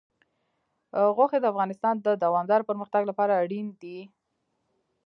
غوښې 1.15 1.39
د 1.41 1.45
افغانستان 1.53 1.95
د 1.99 2.07
دوامداره 2.23 2.67
پرمختګ 2.69 3.01
لپاره 3.09 3.33
اړین 3.43 3.67
دي. 3.81 3.99